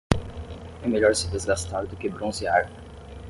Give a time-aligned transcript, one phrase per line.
[0.81, 2.71] É melhor se desgastar do que bronzear.